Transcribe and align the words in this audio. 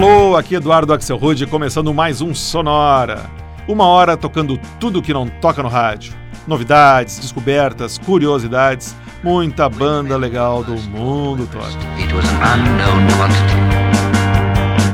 Alô, 0.00 0.36
aqui 0.36 0.54
Eduardo 0.54 0.92
Axel 0.92 1.16
Rude, 1.16 1.44
começando 1.44 1.92
mais 1.92 2.20
um 2.20 2.32
Sonora. 2.32 3.28
Uma 3.66 3.84
hora 3.84 4.16
tocando 4.16 4.56
tudo 4.78 5.02
que 5.02 5.12
não 5.12 5.26
toca 5.26 5.60
no 5.60 5.68
rádio. 5.68 6.12
Novidades, 6.46 7.18
descobertas, 7.18 7.98
curiosidades, 7.98 8.94
muita 9.24 9.68
banda 9.68 10.16
legal 10.16 10.62
do 10.62 10.76
mundo 10.82 11.48
todo. 11.50 11.66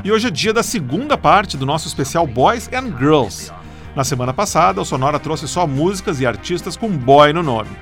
E 0.02 0.10
hoje 0.10 0.28
é 0.28 0.30
dia 0.30 0.54
da 0.54 0.62
segunda 0.62 1.18
parte 1.18 1.58
do 1.58 1.66
nosso 1.66 1.86
especial 1.86 2.26
Boys 2.26 2.70
and 2.72 2.96
Girls. 2.98 3.52
Na 3.94 4.04
semana 4.04 4.32
passada, 4.32 4.80
o 4.80 4.86
Sonora 4.86 5.18
trouxe 5.18 5.46
só 5.46 5.66
músicas 5.66 6.18
e 6.18 6.26
artistas 6.26 6.78
com 6.78 6.88
boy 6.88 7.30
no 7.30 7.42
nome. 7.42 7.76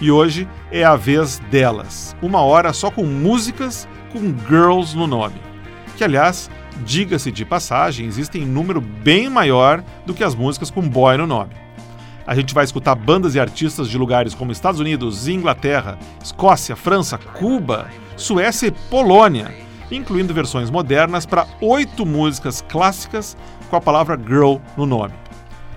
E 0.00 0.08
hoje 0.08 0.48
é 0.70 0.84
a 0.84 0.94
vez 0.94 1.40
delas. 1.50 2.14
Uma 2.22 2.42
hora 2.42 2.72
só 2.72 2.92
com 2.92 3.04
músicas 3.04 3.88
com 4.12 4.20
girls 4.48 4.96
no 4.96 5.08
nome. 5.08 5.50
Que, 5.96 6.04
aliás, 6.04 6.48
diga-se 6.84 7.30
de 7.30 7.44
passagem, 7.44 8.06
existem 8.06 8.42
em 8.42 8.46
número 8.46 8.80
bem 8.80 9.28
maior 9.28 9.82
do 10.06 10.14
que 10.14 10.24
as 10.24 10.34
músicas 10.34 10.70
com 10.70 10.88
boy 10.88 11.16
no 11.16 11.26
nome. 11.26 11.52
A 12.26 12.34
gente 12.34 12.54
vai 12.54 12.64
escutar 12.64 12.94
bandas 12.94 13.34
e 13.34 13.40
artistas 13.40 13.88
de 13.88 13.98
lugares 13.98 14.34
como 14.34 14.52
Estados 14.52 14.80
Unidos, 14.80 15.26
Inglaterra, 15.26 15.98
Escócia, 16.22 16.76
França, 16.76 17.18
Cuba, 17.18 17.88
Suécia 18.16 18.68
e 18.68 18.70
Polônia, 18.70 19.52
incluindo 19.90 20.32
versões 20.32 20.70
modernas 20.70 21.26
para 21.26 21.46
oito 21.60 22.06
músicas 22.06 22.64
clássicas 22.68 23.36
com 23.68 23.76
a 23.76 23.80
palavra 23.80 24.16
girl 24.16 24.56
no 24.76 24.86
nome. 24.86 25.14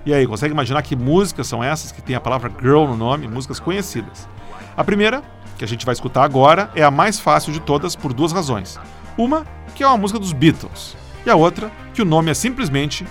E 0.05 0.13
aí, 0.13 0.27
consegue 0.27 0.53
imaginar 0.53 0.81
que 0.81 0.95
músicas 0.95 1.47
são 1.47 1.63
essas 1.63 1.91
que 1.91 2.01
têm 2.01 2.15
a 2.15 2.21
palavra 2.21 2.51
girl 2.61 2.85
no 2.85 2.97
nome? 2.97 3.27
Músicas 3.27 3.59
conhecidas. 3.59 4.27
A 4.75 4.83
primeira, 4.83 5.23
que 5.57 5.63
a 5.63 5.67
gente 5.67 5.85
vai 5.85 5.93
escutar 5.93 6.23
agora, 6.23 6.69
é 6.75 6.83
a 6.83 6.91
mais 6.91 7.19
fácil 7.19 7.53
de 7.53 7.61
todas 7.61 7.95
por 7.95 8.13
duas 8.13 8.33
razões. 8.33 8.77
Uma, 9.17 9.45
que 9.75 9.83
é 9.83 9.87
uma 9.87 9.97
música 9.97 10.19
dos 10.19 10.33
Beatles, 10.33 10.95
e 11.25 11.29
a 11.29 11.35
outra, 11.35 11.71
que 11.93 12.01
o 12.01 12.05
nome 12.05 12.31
é 12.31 12.33
simplesmente 12.33 13.05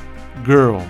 Girl. 0.44 0.80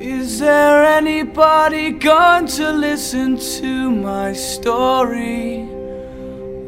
Is 0.00 0.38
there 0.38 0.84
anybody 0.84 1.90
going 1.90 2.46
to 2.56 2.70
listen 2.70 3.36
to 3.60 3.90
my 3.90 4.32
story? 4.32 5.68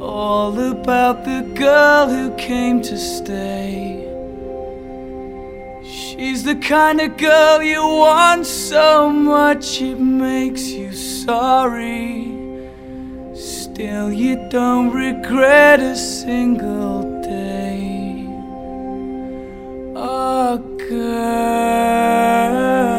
All 0.00 0.58
about 0.58 1.24
the 1.24 1.42
girl 1.54 2.08
who 2.08 2.34
came 2.36 2.82
to 2.82 2.96
stay. 2.96 4.09
She's 5.90 6.44
the 6.44 6.54
kind 6.54 7.00
of 7.00 7.16
girl 7.16 7.60
you 7.60 7.82
want 7.82 8.46
so 8.46 9.10
much 9.10 9.82
it 9.82 9.98
makes 9.98 10.68
you 10.68 10.92
sorry. 10.92 12.26
Still, 13.34 14.12
you 14.12 14.36
don't 14.50 14.92
regret 14.92 15.80
a 15.80 15.96
single 15.96 17.20
day. 17.22 18.24
Oh, 19.96 20.58
girl. 20.88 22.89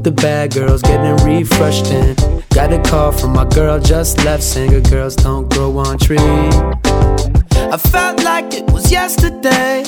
With 0.00 0.16
the 0.16 0.22
bad 0.22 0.52
girls, 0.54 0.82
getting 0.82 1.16
refreshed 1.26 1.90
in. 1.90 2.14
Got 2.50 2.72
a 2.72 2.80
call 2.90 3.12
from 3.12 3.32
my 3.32 3.44
girl 3.44 3.78
just 3.78 4.24
left, 4.24 4.42
saying 4.42 4.82
girls 4.84 5.14
don't 5.14 5.48
grow 5.52 5.76
on 5.78 5.98
trees. 5.98 6.54
I 7.74 7.76
felt 7.76 8.22
like 8.24 8.54
it 8.54 8.70
was 8.70 8.90
yesterday. 8.90 9.82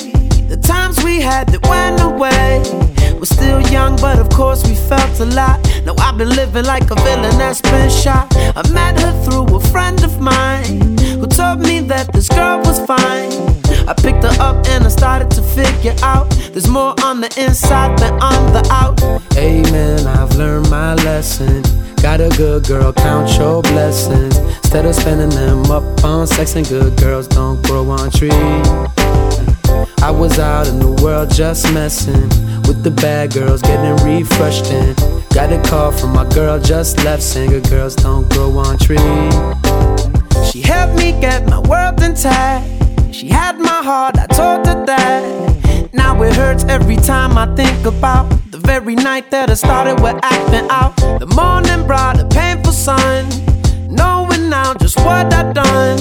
The 0.47 0.57
times 0.57 1.03
we 1.03 1.19
had 1.19 1.47
that 1.49 1.63
went 1.67 1.99
away. 2.01 2.61
We're 3.17 3.25
still 3.25 3.61
young, 3.71 3.95
but 3.97 4.19
of 4.19 4.29
course 4.29 4.67
we 4.67 4.75
felt 4.75 5.19
a 5.19 5.25
lot. 5.25 5.59
Now 5.85 5.95
I've 5.99 6.17
been 6.17 6.29
living 6.29 6.65
like 6.65 6.91
a 6.91 6.95
villain 6.95 7.37
that's 7.37 7.61
been 7.61 7.89
shot. 7.89 8.27
I 8.55 8.61
met 8.71 8.99
her 8.99 9.13
through 9.23 9.55
a 9.55 9.59
friend 9.59 10.03
of 10.03 10.19
mine 10.19 10.97
who 11.19 11.27
told 11.27 11.59
me 11.59 11.79
that 11.91 12.13
this 12.13 12.29
girl 12.29 12.59
was 12.59 12.79
fine. 12.85 13.62
I 13.87 13.93
picked 13.93 14.23
her 14.23 14.35
up 14.39 14.65
and 14.67 14.85
I 14.85 14.89
started 14.89 15.29
to 15.31 15.41
figure 15.41 15.95
out 16.03 16.29
there's 16.51 16.67
more 16.67 16.95
on 17.03 17.21
the 17.21 17.27
inside 17.37 17.97
than 17.99 18.13
on 18.21 18.53
the 18.53 18.65
out. 18.71 19.01
Amen, 19.37 20.07
I've 20.07 20.35
learned 20.35 20.69
my 20.69 20.95
lesson. 20.95 21.63
Got 22.01 22.21
a 22.21 22.29
good 22.37 22.65
girl, 22.65 22.93
count 22.93 23.29
your 23.37 23.61
blessings. 23.61 24.37
Instead 24.37 24.85
of 24.85 24.95
spending 24.95 25.29
them 25.29 25.69
up 25.71 25.83
on 26.03 26.27
sex 26.27 26.55
and 26.55 26.67
good 26.67 26.97
girls 26.97 27.27
don't 27.27 27.61
grow 27.65 27.89
on 27.89 28.11
trees. 28.11 28.33
I 30.01 30.11
was 30.11 30.39
out 30.39 30.67
in 30.67 30.79
the 30.79 30.99
world 31.01 31.31
just 31.31 31.73
messing 31.73 32.29
with 32.67 32.83
the 32.83 32.91
bad 32.91 33.33
girls, 33.33 33.61
getting 33.61 33.95
refreshed 34.05 34.71
in. 34.71 34.95
Got 35.33 35.51
a 35.51 35.61
call 35.69 35.91
from 35.91 36.13
my 36.13 36.27
girl 36.29 36.59
just 36.59 37.03
left, 37.03 37.23
saying 37.23 37.49
good 37.49 37.69
girls 37.69 37.95
don't 37.95 38.29
grow 38.31 38.49
on 38.57 38.77
trees. 38.77 39.33
She 40.51 40.61
helped 40.61 40.95
me 40.95 41.11
get 41.19 41.47
my 41.47 41.59
world 41.59 42.01
intact. 42.01 42.69
She 43.13 43.27
had 43.27 43.59
my 43.59 43.83
heart, 43.83 44.17
I 44.17 44.25
told 44.25 44.65
her 44.65 44.85
that. 44.87 45.93
Now 45.93 46.19
it 46.23 46.35
hurts 46.35 46.63
every 46.63 46.95
time 46.95 47.37
I 47.37 47.45
think 47.55 47.85
about 47.85 48.27
the 48.49 48.57
very 48.57 48.95
night 48.95 49.29
that 49.29 49.51
I 49.51 49.53
started 49.53 50.01
with 50.01 50.17
acting 50.23 50.67
out. 50.71 50.95
The 51.19 51.27
morning 51.27 51.85
brought 51.85 52.19
a 52.19 52.25
painful 52.25 52.73
sun, 52.73 53.29
knowing 53.87 54.49
now 54.49 54.73
just 54.73 54.97
what 54.97 55.31
I 55.31 55.53
done. 55.53 55.99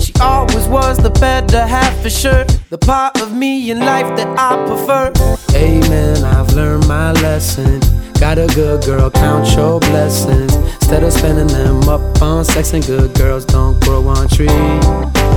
She 0.00 0.14
always 0.22 0.66
was 0.66 0.96
the 0.96 1.10
better 1.10 1.66
half 1.66 1.94
for 2.00 2.08
sure. 2.08 2.44
The 2.70 2.78
part 2.78 3.20
of 3.20 3.36
me 3.36 3.70
in 3.70 3.80
life 3.80 4.16
that 4.16 4.28
I 4.38 4.56
prefer. 4.66 5.12
Amen, 5.54 6.24
I've 6.24 6.50
learned 6.54 6.88
my 6.88 7.12
lesson. 7.12 7.80
Got 8.18 8.38
a 8.38 8.46
good 8.54 8.82
girl, 8.86 9.10
count 9.10 9.54
your 9.54 9.80
blessings. 9.80 10.54
Instead 10.54 11.02
of 11.02 11.12
spending 11.12 11.48
them 11.48 11.86
up 11.90 12.22
on 12.22 12.42
sex 12.42 12.72
and 12.72 12.84
good 12.86 13.14
girls 13.14 13.44
don't 13.44 13.78
grow 13.84 14.08
on 14.08 14.28
trees. 14.28 15.33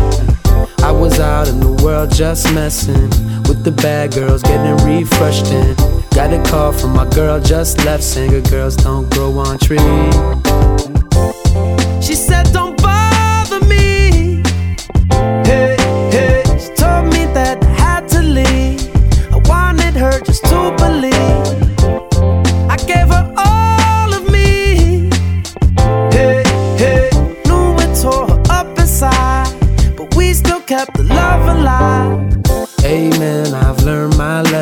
I 0.84 0.91
was 0.91 1.19
out 1.19 1.47
in 1.47 1.59
the 1.59 1.72
world 1.84 2.12
just 2.12 2.53
messing 2.53 3.09
with 3.47 3.63
the 3.63 3.72
bad 3.72 4.13
girls, 4.13 4.41
getting 4.44 4.78
refreshed 4.85 5.47
in. 5.51 5.75
Got 6.12 6.34
a 6.34 6.41
call 6.50 6.72
from 6.72 6.94
my 6.95 7.09
girl 7.09 7.40
just 7.40 7.84
left, 7.85 8.03
saying 8.03 8.44
girls 8.44 8.75
don't 8.75 9.09
grow 9.13 9.38
on 9.38 9.57
trees. 9.59 10.16
She 12.06 12.16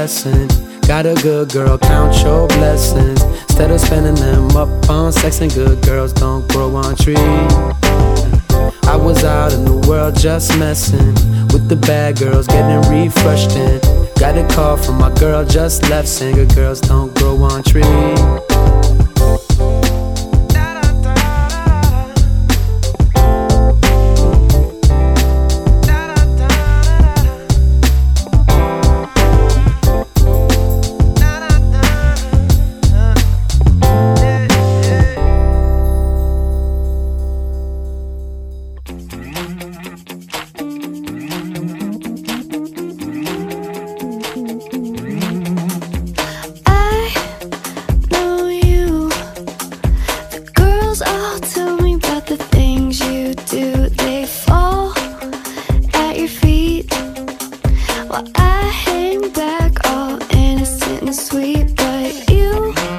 Got 0.06 1.08
a 1.08 1.16
good 1.24 1.50
girl, 1.50 1.80
count 1.80 2.16
your 2.22 2.48
blessings. 2.48 3.24
Instead 3.24 3.72
of 3.72 3.82
spending 3.82 4.14
them 4.14 4.56
up 4.56 4.88
on 4.88 5.12
sex 5.12 5.42
and 5.42 5.52
good 5.52 5.82
girls 5.82 6.14
don't 6.14 6.48
grow 6.52 6.76
on 6.76 6.96
trees. 6.96 7.18
I 8.86 8.96
was 8.96 9.24
out 9.24 9.52
in 9.52 9.66
the 9.66 9.84
world 9.90 10.16
just 10.16 10.60
messing 10.60 11.16
with 11.48 11.70
the 11.70 11.76
bad 11.76 12.20
girls, 12.20 12.46
getting 12.46 12.88
refreshed 12.88 13.56
in. 13.56 13.80
Got 14.20 14.38
a 14.38 14.48
call 14.54 14.78
from 14.78 15.00
my 15.00 15.12
girl 15.16 15.44
just 15.44 15.90
left, 15.90 16.20
good 16.20 16.54
girls 16.54 16.82
don't 16.82 17.12
grow 17.16 17.42
on 17.42 17.64
trees. 17.64 18.55
Got 58.16 58.34
the 58.34 58.46
month 62.34 62.66
of 62.66 62.86
May. 62.86 62.95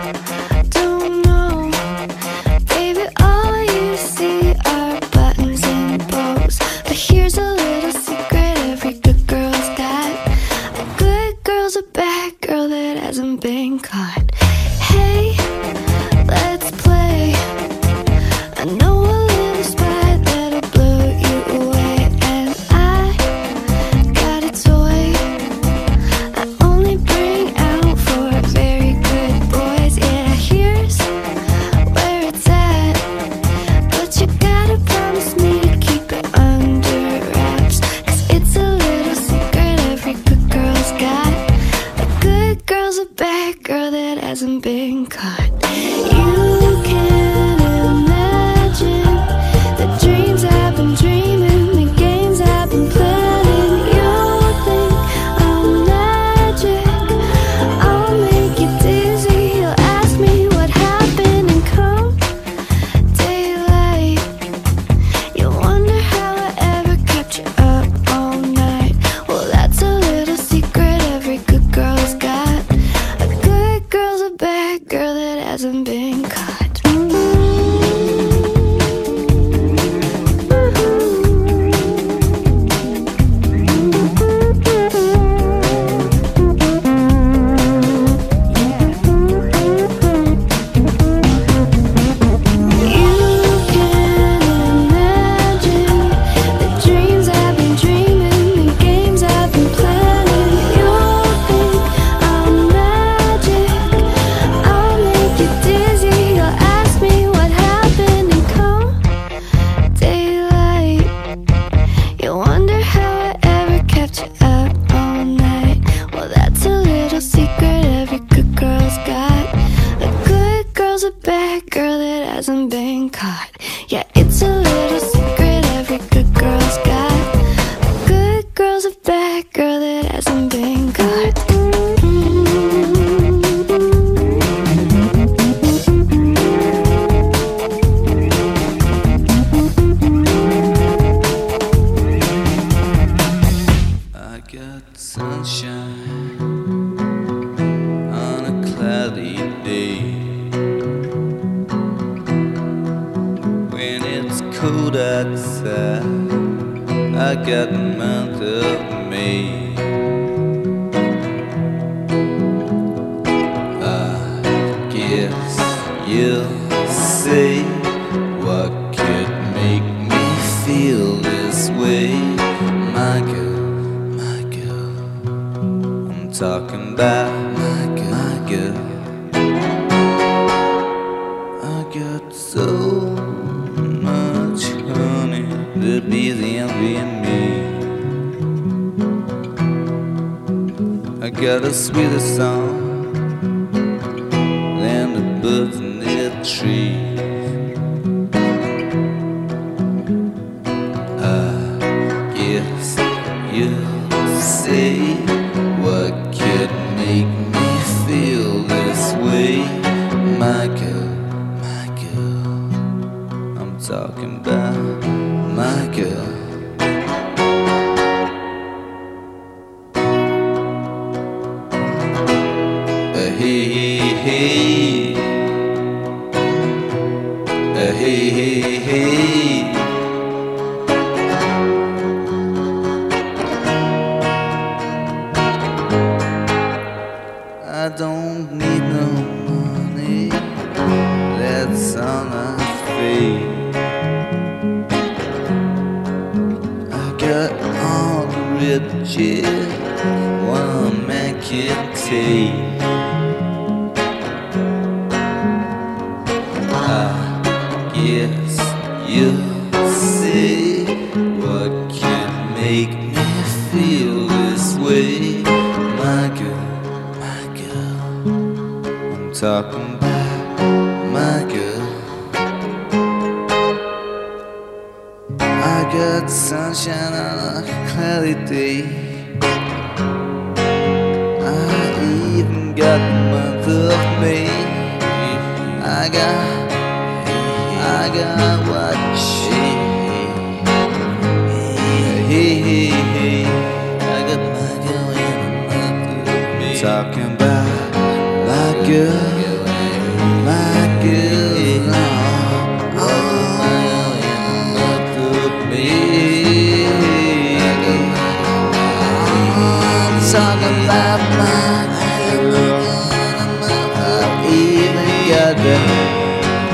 I 213.89 214.09
got, 214.43 215.06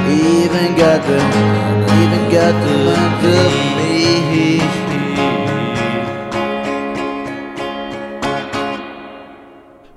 even 0.08 0.74
got 0.74 1.02
the, 1.06 1.18
even 2.02 2.30
got 2.30 2.54
the, 2.62 2.90
of 2.90 3.22
me. 3.22 3.42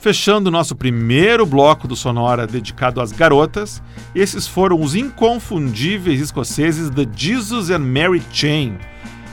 Fechando 0.05 0.51
nosso 0.51 0.75
primeiro 0.75 1.47
bloco 1.47 1.87
do 1.87 1.95
Sonora 1.95 2.45
dedicado 2.45 3.01
às 3.01 3.11
garotas, 3.11 3.81
esses 4.13 4.47
foram 4.47 4.79
os 4.79 4.93
inconfundíveis 4.93 6.21
escoceses 6.21 6.91
The 6.91 7.07
Jesus 7.15 7.71
and 7.71 7.79
Mary 7.79 8.21
Chain, 8.31 8.77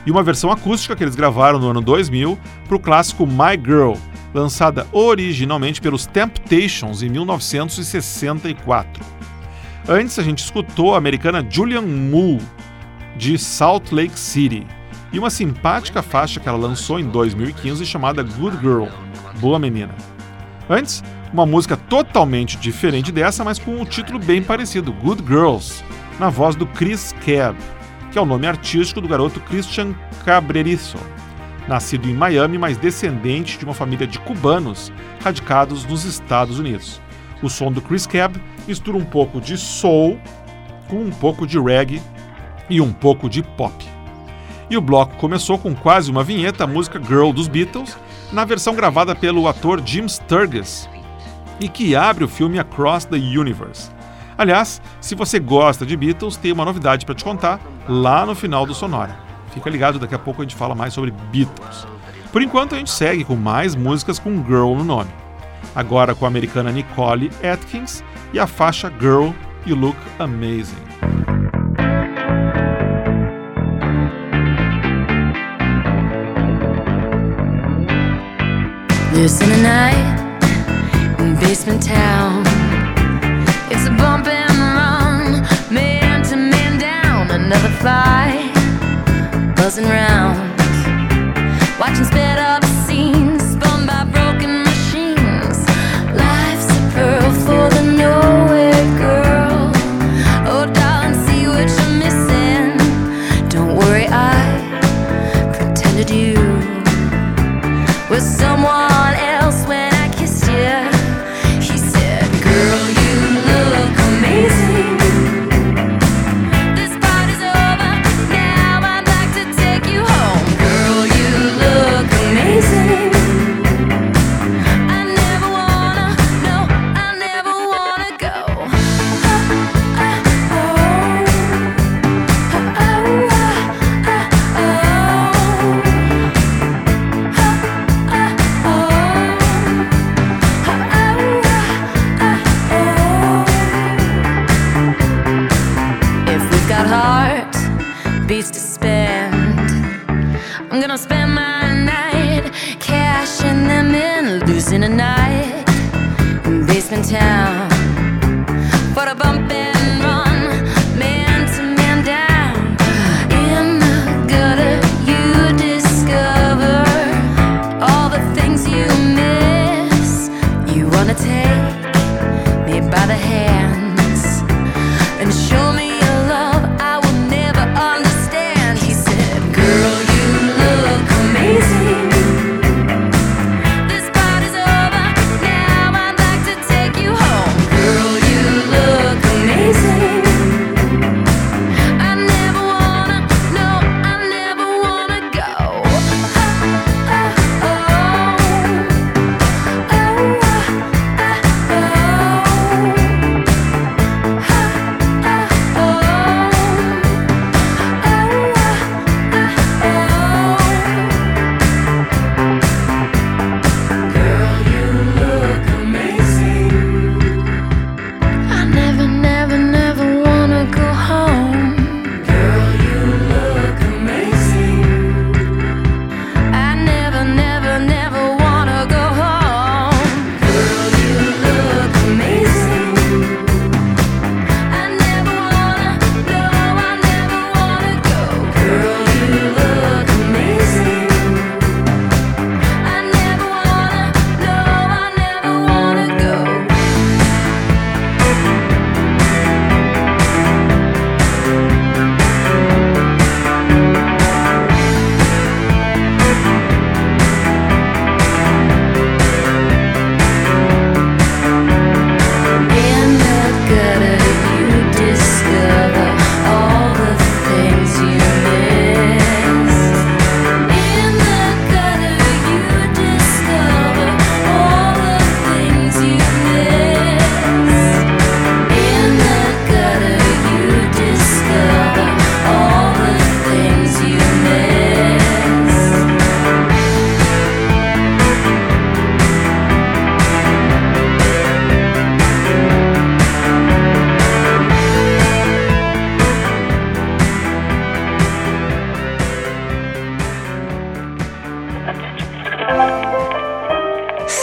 e 0.07 0.11
uma 0.11 0.23
versão 0.23 0.51
acústica 0.51 0.97
que 0.97 1.05
eles 1.05 1.15
gravaram 1.15 1.59
no 1.59 1.69
ano 1.69 1.83
2000 1.83 2.39
para 2.67 2.77
o 2.77 2.81
clássico 2.81 3.27
My 3.27 3.53
Girl, 3.63 3.97
lançada 4.33 4.87
originalmente 4.93 5.79
pelos 5.79 6.07
Temptations 6.07 7.03
em 7.03 7.11
1964. 7.11 9.05
Antes 9.89 10.17
a 10.17 10.23
gente 10.23 10.39
escutou 10.39 10.95
a 10.95 10.99
americana 10.99 11.45
Julian 11.49 11.83
Moore, 11.83 12.41
de 13.17 13.37
Salt 13.37 13.91
Lake 13.91 14.19
City, 14.19 14.65
e 15.13 15.19
uma 15.19 15.29
simpática 15.29 16.01
faixa 16.01 16.39
que 16.39 16.49
ela 16.49 16.57
lançou 16.57 17.01
em 17.01 17.09
2015 17.09 17.85
chamada 17.85 18.23
Good 18.23 18.59
Girl, 18.61 18.87
Boa 19.41 19.59
Menina. 19.59 19.93
Antes, 20.71 21.03
uma 21.33 21.45
música 21.45 21.77
totalmente 21.77 22.57
diferente 22.57 23.11
dessa, 23.11 23.43
mas 23.43 23.59
com 23.59 23.73
um 23.73 23.85
título 23.85 24.21
bem 24.21 24.41
parecido, 24.41 24.93
Good 24.93 25.25
Girls, 25.27 25.83
na 26.19 26.31
voz 26.31 26.55
do 26.55 26.65
Chris 26.65 27.13
Cab, 27.27 27.57
que 28.13 28.19
é 28.19 28.23
o 28.23 28.27
nome 28.27 28.47
artístico 28.47 29.01
do 29.01 29.09
garoto 29.09 29.41
Christian 29.41 29.95
Cabrerizo, 30.25 30.97
nascido 31.67 32.09
em 32.09 32.15
Miami, 32.15 32.57
mas 32.57 32.79
descendente 32.79 33.59
de 33.59 33.65
uma 33.65 33.75
família 33.75 34.07
de 34.07 34.21
cubanos 34.21 34.93
radicados 35.25 35.85
nos 35.85 36.05
Estados 36.05 36.61
Unidos. 36.61 37.02
O 37.43 37.51
som 37.51 37.73
do 37.73 37.83
Chris 37.83 38.07
Cab 38.07 38.41
mistura 38.67 38.97
um 38.97 39.05
pouco 39.05 39.41
de 39.41 39.59
soul 39.59 40.19
com 40.89 40.97
um 40.97 41.11
pouco 41.11 41.47
de 41.47 41.59
reggae 41.59 42.01
e 42.71 42.81
um 42.81 42.93
pouco 42.93 43.29
de 43.29 43.43
pop. 43.43 43.85
E 44.71 44.77
o 44.77 44.81
bloco 44.81 45.17
começou 45.17 45.59
com 45.59 45.75
quase 45.75 46.11
uma 46.11 46.23
vinheta, 46.23 46.65
a 46.65 46.67
música 46.67 47.01
Girl 47.03 47.33
dos 47.33 47.49
Beatles, 47.49 47.97
na 48.33 48.45
versão 48.45 48.75
gravada 48.75 49.15
pelo 49.15 49.49
ator 49.49 49.83
Jim 49.85 50.09
Sturgis, 50.09 50.89
e 51.61 51.69
que 51.69 51.95
abre 51.95 52.25
o 52.25 52.29
filme 52.29 52.59
Across 52.59 53.07
the 53.07 53.17
Universe. 53.17 53.91
Aliás, 54.39 54.81
se 55.01 55.15
você 55.15 55.39
gosta 55.39 55.85
de 55.85 55.97
Beatles, 55.97 56.37
tem 56.37 56.53
uma 56.53 56.65
novidade 56.65 57.05
para 57.05 57.15
te 57.15 57.25
contar 57.25 57.61
lá 57.89 58.25
no 58.25 58.35
final 58.35 58.65
do 58.65 58.75
Sonora. 58.75 59.17
Fica 59.53 59.69
ligado, 59.69 59.99
daqui 59.99 60.15
a 60.15 60.19
pouco 60.19 60.41
a 60.41 60.45
gente 60.45 60.57
fala 60.57 60.75
mais 60.75 60.95
sobre 60.95 61.11
Beatles. 61.31 61.87
Por 62.33 62.41
enquanto, 62.41 62.75
a 62.75 62.79
gente 62.79 62.91
segue 62.91 63.25
com 63.25 63.37
mais 63.37 63.75
músicas 63.75 64.19
com 64.19 64.43
Girl 64.45 64.75
no 64.75 64.85
nome. 64.85 65.11
Agora 65.75 66.15
com 66.15 66.25
a 66.25 66.29
americana 66.29 66.71
Nicole 66.71 67.31
Atkins 67.43 68.05
e 68.33 68.39
a 68.39 68.47
faixa 68.47 68.91
Girl 68.91 69.33
You 69.67 69.77
Look 69.77 69.99
Amazing. 70.19 70.77
Listen 79.15 79.49
tonight 79.51 80.23
in 81.19 81.37
basement 81.37 81.83
town. 81.83 82.43
It's 83.71 83.87
a 83.87 83.91
bump 83.91 84.27
and 84.27 84.59
run, 84.59 85.43
man 85.71 86.23
to 86.25 86.37
man 86.37 86.79
down. 86.79 87.31
Another 87.31 87.69
fight, 87.83 88.53
buzzing 89.55 89.85
round, 89.85 90.39
watching 91.79 92.05
sped 92.05 92.42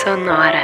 sonora. 0.03 0.63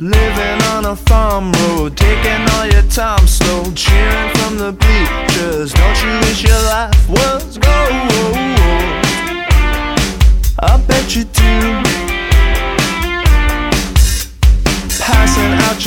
Living 0.00 0.62
on 0.74 0.84
a 0.86 0.94
farm 0.94 1.50
road, 1.52 1.96
taking 1.96 2.48
all 2.54 2.66
your 2.66 2.82
time 2.82 3.26
slow, 3.26 3.64
cheering 3.74 4.30
from 4.36 4.58
the 4.58 4.72
bleachers. 4.72 5.72
Don't 5.72 6.02
you 6.04 6.12
wish 6.20 6.44
your 6.44 6.62
life 6.70 7.08
was? 7.08 7.33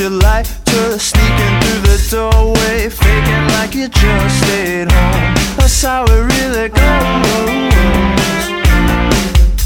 your 0.00 0.10
lighter 0.10 0.98
sneaking 0.98 1.60
through 1.60 1.80
the 1.82 1.98
doorway, 2.10 2.88
faking 2.88 3.48
like 3.54 3.74
you 3.74 3.88
just 3.88 4.38
stayed 4.44 4.92
home. 4.92 5.34
That's 5.56 5.82
how 5.82 6.04
it 6.04 6.22
really 6.34 6.68
goes. 6.68 7.68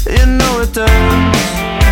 You 0.09 0.25
know 0.25 0.61
it 0.61 0.73
does. 0.73 1.82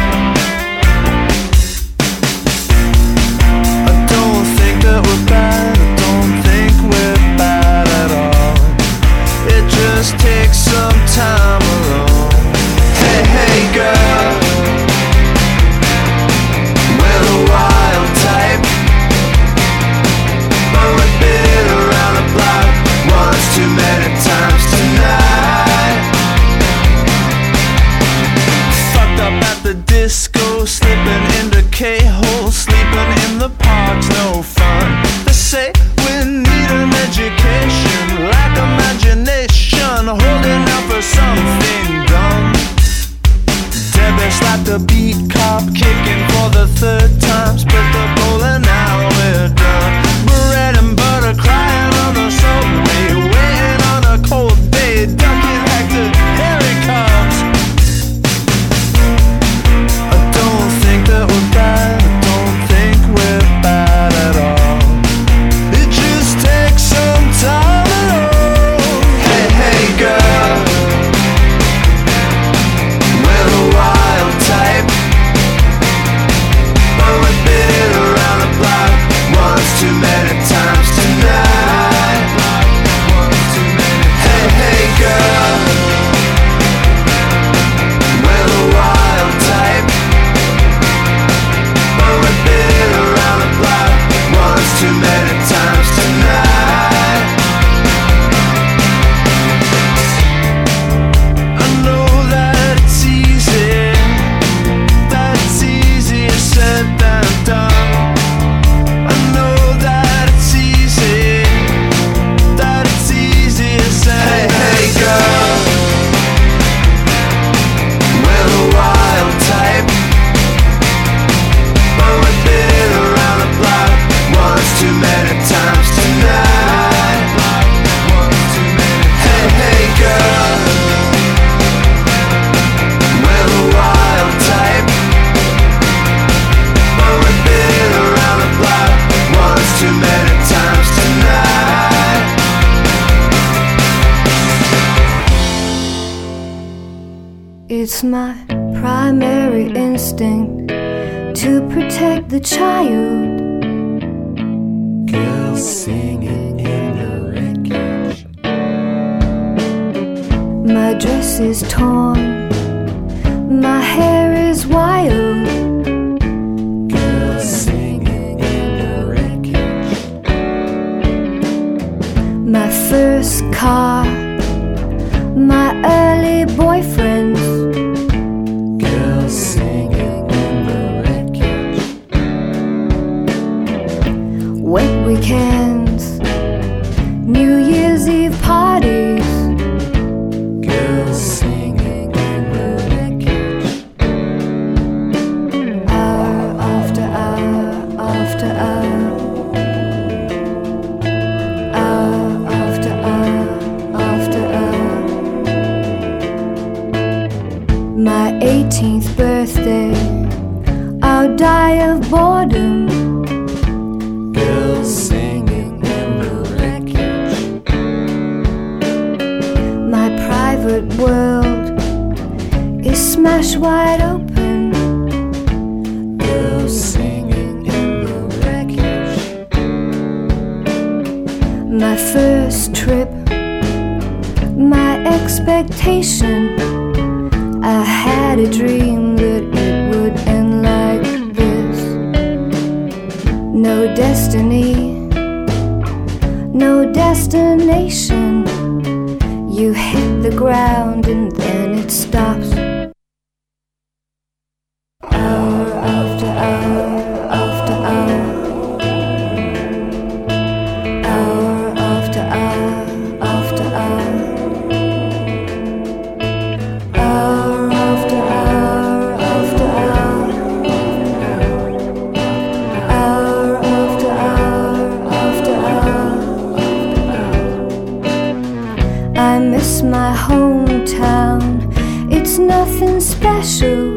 My 279.83 280.15
hometown. 280.15 281.71
It's 282.11 282.37
nothing 282.37 282.99
special. 282.99 283.90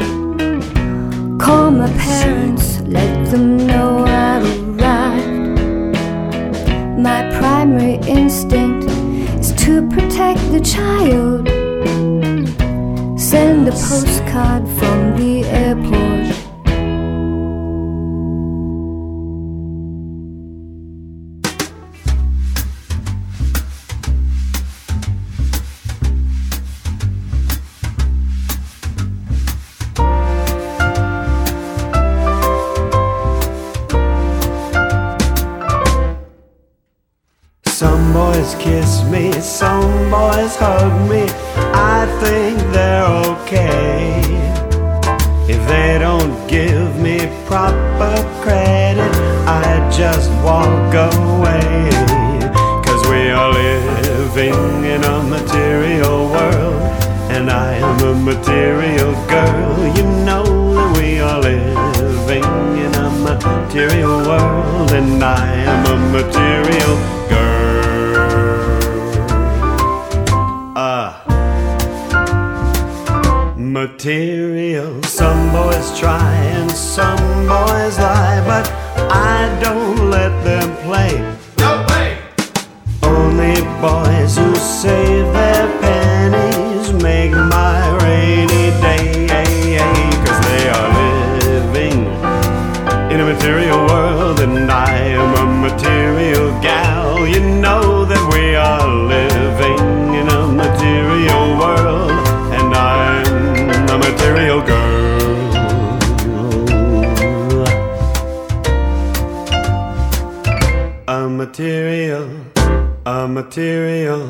Material, 113.45 114.23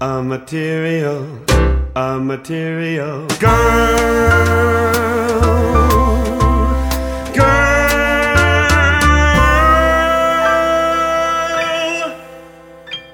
a 0.00 0.20
material, 0.20 1.24
a 1.94 2.18
material 2.18 3.26
girl. 3.38 3.52
Girl. 7.32 7.72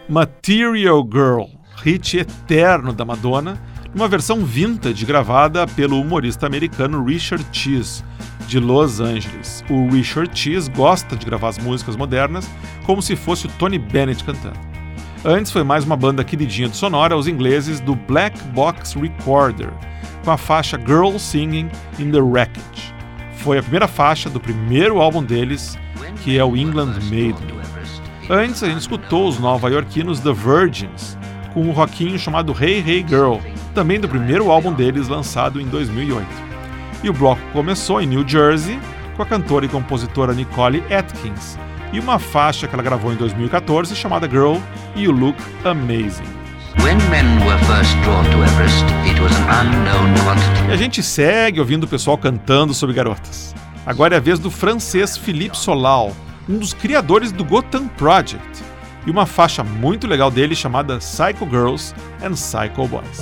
Material 0.08 1.04
Girl, 1.04 1.50
hit 1.84 2.16
eterno 2.16 2.94
da 2.94 3.04
Madonna, 3.04 3.60
uma 3.94 4.08
versão 4.08 4.46
vintage 4.46 5.04
gravada 5.04 5.66
pelo 5.66 6.00
humorista 6.00 6.46
americano 6.46 7.04
Richard 7.04 7.44
Cheese, 7.52 8.02
de 8.48 8.58
Los 8.58 8.98
Angeles. 8.98 9.62
O 9.68 9.90
Richard 9.90 10.30
Cheese 10.34 10.70
gosta 10.70 11.14
de 11.14 11.26
gravar 11.26 11.50
as 11.50 11.58
músicas 11.58 11.96
modernas 11.96 12.48
como 12.86 13.02
se 13.02 13.14
fosse 13.14 13.46
o 13.46 13.50
Tony 13.58 13.78
Bennett 13.78 14.24
cantando. 14.24 14.67
Antes 15.24 15.50
foi 15.50 15.64
mais 15.64 15.84
uma 15.84 15.96
banda 15.96 16.22
queridinha 16.22 16.68
de 16.68 16.76
sonora, 16.76 17.16
os 17.16 17.26
ingleses 17.26 17.80
do 17.80 17.96
Black 17.96 18.40
Box 18.48 18.94
Recorder, 18.94 19.70
com 20.24 20.30
a 20.30 20.36
faixa 20.36 20.78
Girl 20.78 21.16
Singing 21.18 21.68
in 21.98 22.12
the 22.12 22.20
Wreckage. 22.20 22.94
Foi 23.38 23.58
a 23.58 23.62
primeira 23.62 23.88
faixa 23.88 24.30
do 24.30 24.38
primeiro 24.38 25.00
álbum 25.00 25.22
deles, 25.22 25.76
que 26.22 26.38
é 26.38 26.44
o 26.44 26.56
England 26.56 26.94
Maiden. 27.10 27.58
Antes 28.30 28.62
a 28.62 28.68
gente 28.68 28.80
escutou 28.80 29.26
os 29.26 29.40
nova-iorquinos 29.40 30.20
The 30.20 30.32
Virgins, 30.32 31.18
com 31.52 31.62
um 31.62 31.72
rockinho 31.72 32.18
chamado 32.18 32.52
Hey 32.52 32.84
Hey 32.86 33.04
Girl, 33.06 33.38
também 33.74 33.98
do 33.98 34.08
primeiro 34.08 34.52
álbum 34.52 34.72
deles 34.72 35.08
lançado 35.08 35.60
em 35.60 35.66
2008. 35.66 36.26
E 37.02 37.10
o 37.10 37.12
bloco 37.12 37.42
começou 37.52 38.00
em 38.00 38.06
New 38.06 38.26
Jersey 38.26 38.78
com 39.16 39.22
a 39.22 39.26
cantora 39.26 39.66
e 39.66 39.68
compositora 39.68 40.32
Nicole 40.32 40.80
Atkins 40.94 41.58
e 41.92 42.00
uma 42.00 42.18
faixa 42.18 42.66
que 42.66 42.74
ela 42.74 42.82
gravou 42.82 43.12
em 43.12 43.16
2014 43.16 43.94
chamada 43.96 44.28
Girl 44.28 44.56
You 44.96 45.12
Look 45.12 45.36
Amazing. 45.64 46.38
Everest. 48.44 48.84
E 50.68 50.72
a 50.72 50.76
gente 50.76 51.02
segue 51.02 51.60
ouvindo 51.60 51.84
o 51.84 51.88
pessoal 51.88 52.16
cantando 52.16 52.72
sobre 52.72 52.94
garotas. 52.94 53.54
Agora 53.84 54.14
é 54.14 54.18
a 54.18 54.20
vez 54.20 54.38
do 54.38 54.50
francês 54.50 55.16
Philippe 55.16 55.56
Solal, 55.56 56.12
um 56.48 56.58
dos 56.58 56.74
criadores 56.74 57.32
do 57.32 57.44
Gotham 57.44 57.88
Project, 57.88 58.62
e 59.06 59.10
uma 59.10 59.26
faixa 59.26 59.64
muito 59.64 60.06
legal 60.06 60.30
dele 60.30 60.54
chamada 60.54 60.98
Psycho 60.98 61.48
Girls 61.48 61.94
and 62.22 62.32
Psycho 62.32 62.86
Boys. 62.86 63.20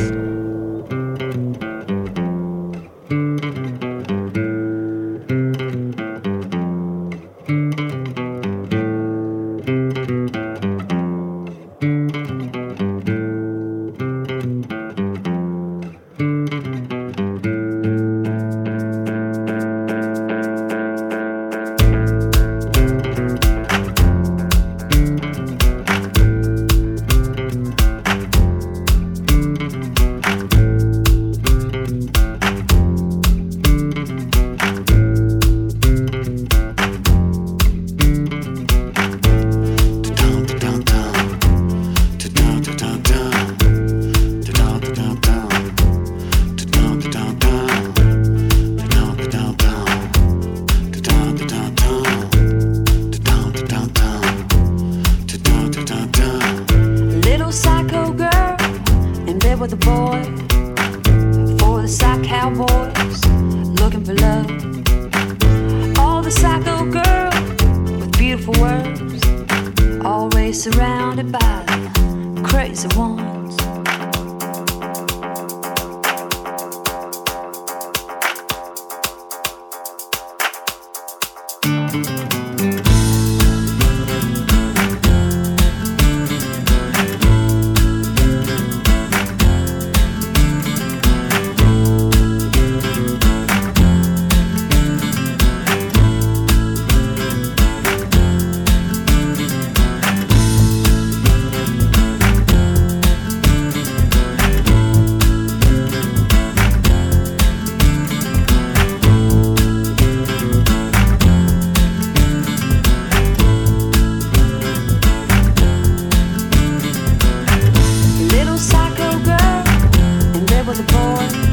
A 120.78 120.82
boy 120.82 121.45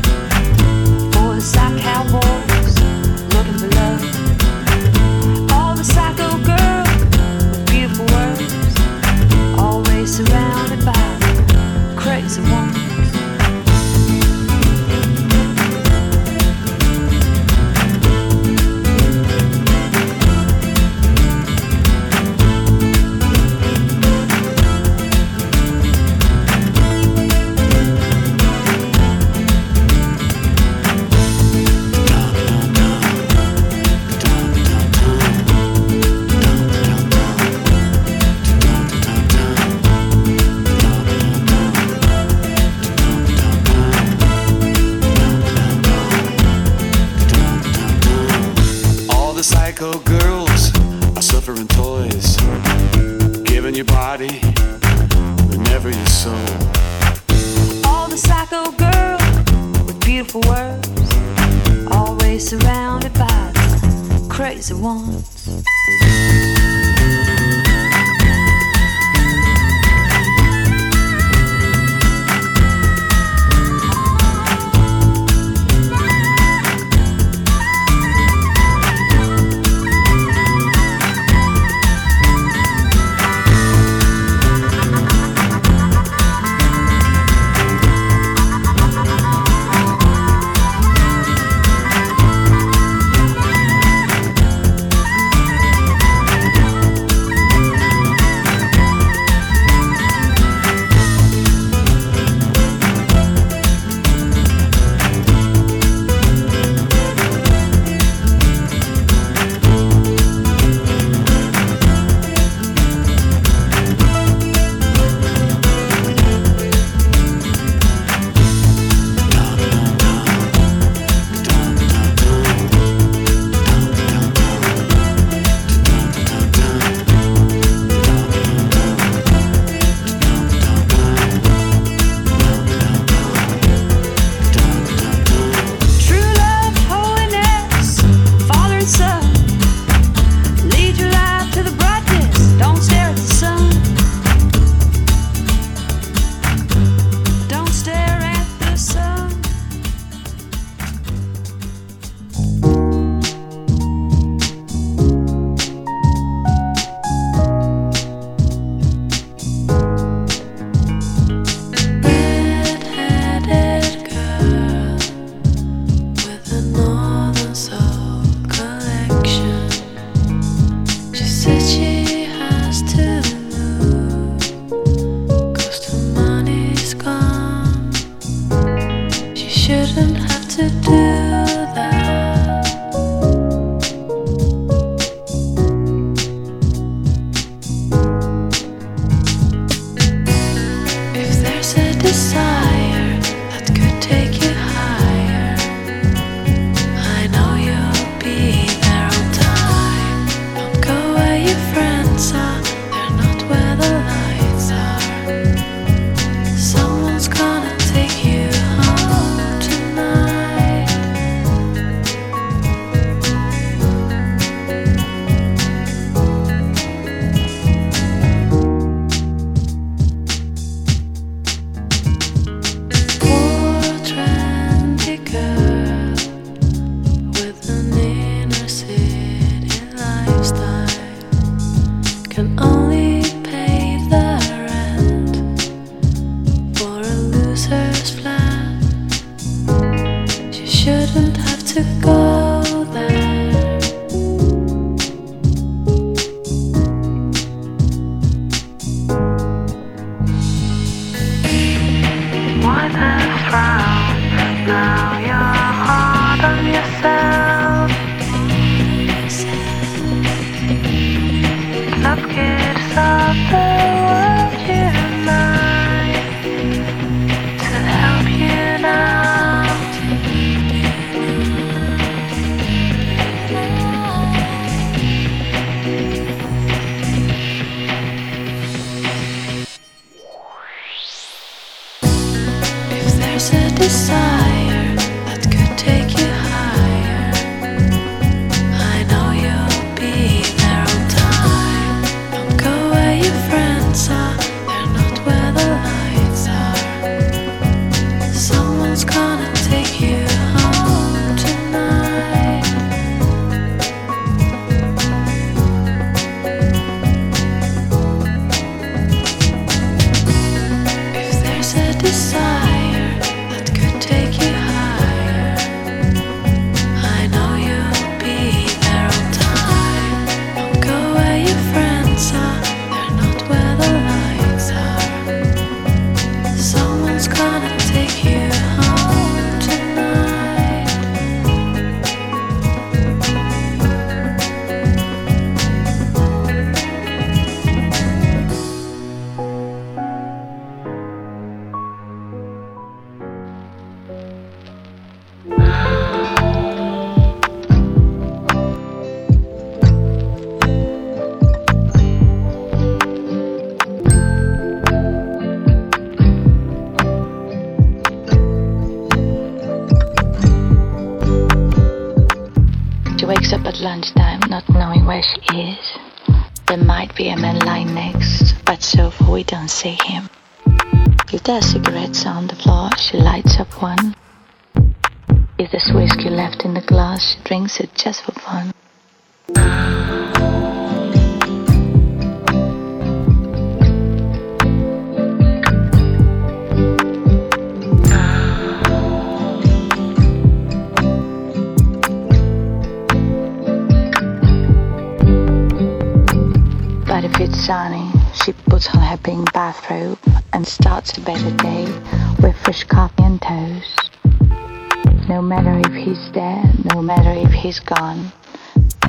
he's 407.63 407.80
gone. 407.80 408.30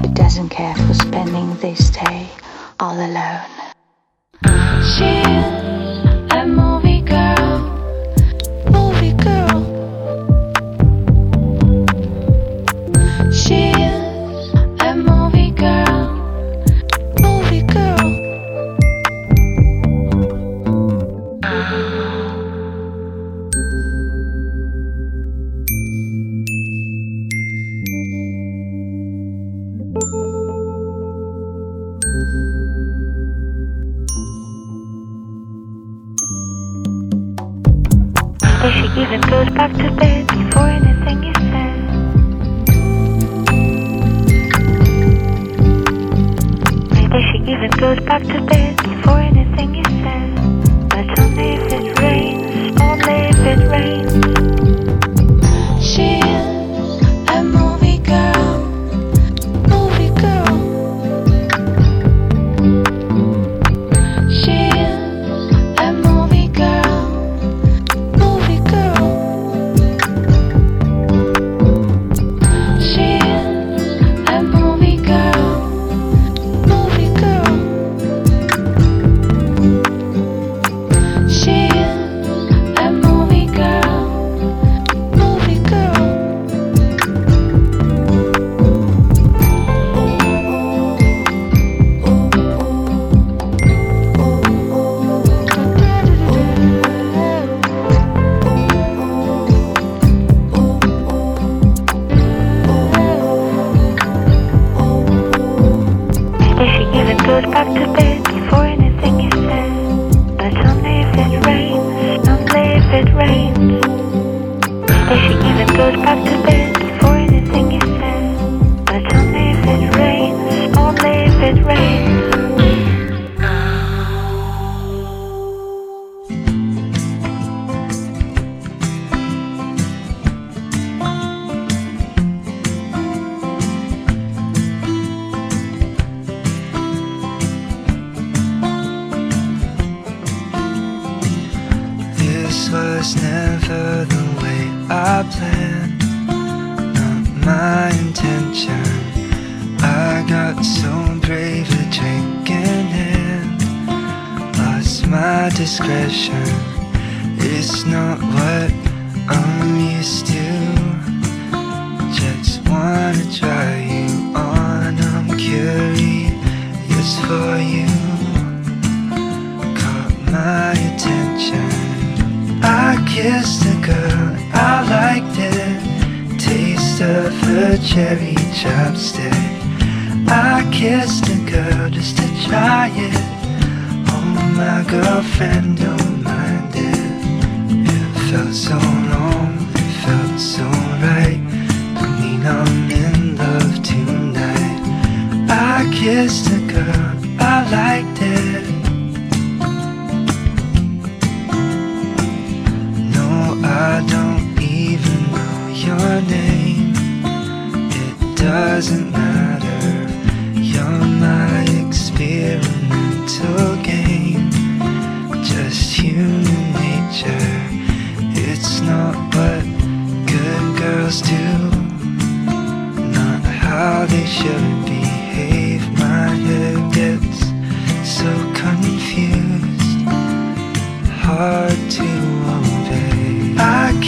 He 0.00 0.08
doesn't 0.12 0.48
care 0.50 0.76
for 0.76 0.94
spending 0.94 1.56
this 1.56 1.90
day 1.90 2.28
all 2.78 2.94
alone. 2.94 3.50
She 4.94 5.63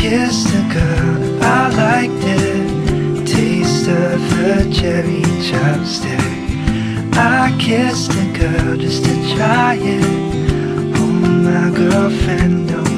kissed 0.08 0.54
a 0.54 0.62
girl, 0.72 1.42
I 1.42 1.68
liked 1.82 2.24
it. 2.24 3.26
Taste 3.26 3.88
of 3.88 4.20
her 4.36 4.72
cherry 4.72 5.22
chapstick. 5.48 6.24
I 7.14 7.52
kissed 7.58 8.12
a 8.12 8.26
girl 8.38 8.76
just 8.76 9.04
to 9.04 9.14
try 9.34 9.74
it. 9.80 10.04
Oh, 10.96 11.12
my 11.48 11.76
girlfriend 11.76 12.68
don't 12.68 12.95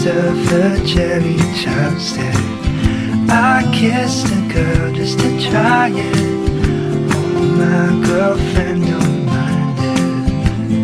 Taste 0.00 0.16
of 0.16 0.46
her 0.46 0.86
cherry 0.86 1.36
chopstick. 1.60 2.34
I 3.28 3.62
kissed 3.70 4.28
a 4.28 4.40
girl 4.50 4.92
just 4.94 5.18
to 5.18 5.28
try 5.50 5.90
it. 5.92 6.16
Oh, 7.12 7.18
my 7.60 8.06
girlfriend 8.06 8.86
don't 8.86 9.26
mind 9.26 9.78
it. 9.78 10.00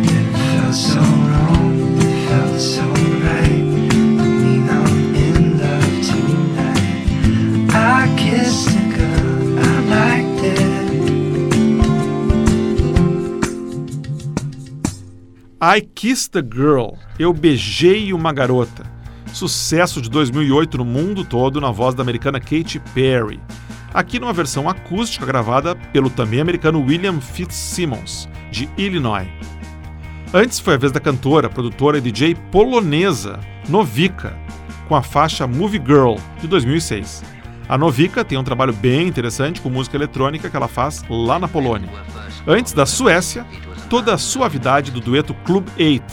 It 0.05 0.27
felt 0.37 0.75
so 0.75 1.01
wrong, 1.01 1.97
it 1.97 2.27
felt 2.27 2.59
so 2.61 2.85
right. 3.25 3.65
Mean, 4.43 4.69
I'm 4.69 5.15
in 5.15 5.57
love 5.57 5.95
tonight. 6.05 7.09
I 7.73 8.05
kissed 8.19 8.69
a 8.69 8.85
girl, 8.97 9.59
I 9.59 9.71
liked 9.95 10.43
it. 10.45 10.67
I 15.59 15.81
Kissed 15.81 16.35
a 16.35 16.41
Girl, 16.43 16.99
Eu 17.17 17.33
Beijei 17.33 18.13
uma 18.13 18.31
Garota. 18.31 18.96
Sucesso 19.37 20.01
de 20.01 20.09
2008 20.09 20.79
no 20.79 20.83
mundo 20.83 21.23
todo 21.23 21.61
na 21.61 21.69
voz 21.69 21.93
da 21.93 22.01
americana 22.01 22.39
Katy 22.39 22.79
Perry. 22.95 23.39
Aqui 23.93 24.19
numa 24.19 24.33
versão 24.33 24.67
acústica 24.67 25.27
gravada 25.27 25.75
pelo 25.75 26.09
também 26.09 26.41
americano 26.41 26.81
William 26.81 27.21
Fitzsimmons, 27.21 28.27
de 28.49 28.67
Illinois. 28.75 29.27
Antes 30.33 30.59
foi 30.59 30.73
a 30.73 30.77
vez 30.77 30.91
da 30.91 30.99
cantora, 30.99 31.51
produtora 31.51 31.99
e 31.99 32.01
DJ 32.01 32.33
polonesa 32.51 33.39
Novika, 33.69 34.35
com 34.87 34.95
a 34.95 35.03
faixa 35.03 35.45
Movie 35.45 35.83
Girl, 35.85 36.15
de 36.41 36.47
2006. 36.47 37.23
A 37.69 37.77
Novika 37.77 38.25
tem 38.25 38.39
um 38.39 38.43
trabalho 38.43 38.73
bem 38.73 39.07
interessante 39.07 39.61
com 39.61 39.69
música 39.69 39.95
eletrônica 39.95 40.49
que 40.49 40.57
ela 40.57 40.67
faz 40.67 41.03
lá 41.07 41.37
na 41.37 41.47
Polônia. 41.47 41.91
Antes 42.47 42.73
da 42.73 42.87
Suécia, 42.87 43.45
toda 43.87 44.15
a 44.15 44.17
suavidade 44.17 44.89
do 44.89 44.99
dueto 44.99 45.35
Club 45.45 45.67
8, 45.77 46.03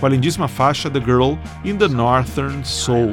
com 0.00 0.06
a 0.06 0.08
lindíssima 0.08 0.48
faixa 0.48 0.90
The 0.90 0.98
Girl 0.98 1.34
in 1.64 1.76
the 1.76 1.86
Northern 1.86 2.64
Soul. 2.64 3.12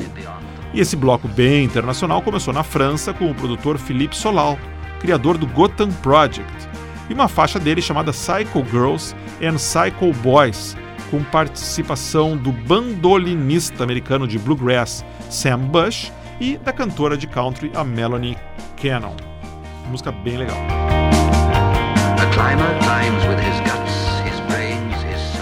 E 0.73 0.79
esse 0.79 0.95
bloco 0.95 1.27
bem 1.27 1.65
internacional 1.65 2.21
começou 2.21 2.53
na 2.53 2.63
França 2.63 3.13
com 3.13 3.29
o 3.29 3.35
produtor 3.35 3.77
Philippe 3.77 4.15
Solal, 4.15 4.57
criador 4.99 5.37
do 5.37 5.45
Gotham 5.45 5.89
Project, 6.01 6.67
e 7.09 7.13
uma 7.13 7.27
faixa 7.27 7.59
dele 7.59 7.81
chamada 7.81 8.11
Psycho 8.11 8.65
Girls 8.71 9.15
and 9.41 9.55
Psycho 9.55 10.13
Boys, 10.21 10.75
com 11.11 11.23
participação 11.23 12.35
do 12.35 12.51
bandolinista 12.51 13.83
americano 13.83 14.27
de 14.27 14.37
bluegrass 14.37 15.05
Sam 15.29 15.59
Bush 15.59 16.11
e 16.39 16.57
da 16.57 16.73
cantora 16.73 17.17
de 17.17 17.27
country 17.27 17.71
a 17.75 17.83
Melanie 17.83 18.37
Cannon. 18.81 19.15
Música 19.89 20.11
bem 20.11 20.37
legal. 20.37 20.57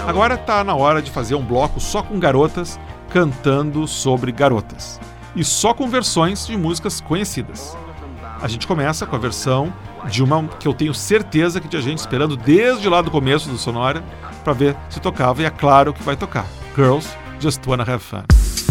Agora 0.06 0.36
tá 0.36 0.62
na 0.62 0.74
hora 0.74 1.02
de 1.02 1.10
fazer 1.10 1.34
um 1.34 1.44
bloco 1.44 1.80
só 1.80 2.00
com 2.00 2.18
garotas 2.18 2.78
cantando 3.10 3.88
sobre 3.88 4.30
garotas 4.30 5.00
e 5.34 5.42
só 5.44 5.74
com 5.74 5.88
versões 5.88 6.46
de 6.46 6.56
músicas 6.56 7.00
conhecidas. 7.00 7.76
A 8.40 8.46
gente 8.46 8.68
começa 8.68 9.04
com 9.04 9.16
a 9.16 9.18
versão 9.18 9.72
de 10.08 10.22
uma 10.22 10.46
que 10.60 10.68
eu 10.68 10.72
tenho 10.72 10.94
certeza 10.94 11.60
que 11.60 11.66
tinha 11.66 11.82
gente 11.82 11.98
esperando 11.98 12.36
desde 12.36 12.88
lá 12.88 13.02
do 13.02 13.10
começo 13.10 13.48
do 13.48 13.58
Sonora 13.58 14.04
para 14.44 14.52
ver 14.52 14.76
se 14.88 15.00
tocava 15.00 15.42
e 15.42 15.44
é 15.44 15.50
claro 15.50 15.92
que 15.92 16.02
vai 16.04 16.16
tocar. 16.16 16.46
Girls 16.76 17.08
Just 17.40 17.66
Wanna 17.66 17.82
Have 17.82 17.98
Fun. 17.98 18.22
Just 18.22 18.26
wanna 18.26 18.32
have 18.32 18.38
fun. 18.38 18.65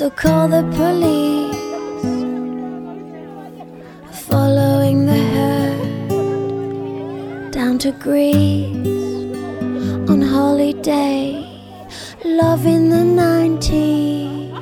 So 0.00 0.08
call 0.08 0.48
the 0.48 0.64
police. 0.78 1.60
Following 4.28 5.04
the 5.04 5.20
herd 5.34 6.30
down 7.52 7.76
to 7.80 7.92
Greece 7.92 8.86
on 10.08 10.22
holiday. 10.22 11.44
Love 12.24 12.64
in 12.64 12.88
the 12.88 13.04
90s 13.22 14.56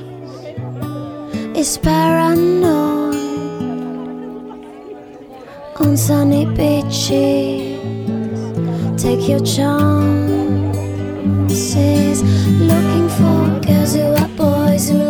is 1.56 1.78
paranoid 1.78 3.14
on 5.76 5.96
sunny 5.96 6.46
beaches. 6.46 7.78
Take 9.00 9.28
your 9.28 9.38
chances, 9.38 10.18
looking 12.70 13.08
for 13.16 13.60
girls 13.64 13.94
who 13.94 14.02
are 14.02 14.28
boys 14.36 14.88
who 14.90 15.07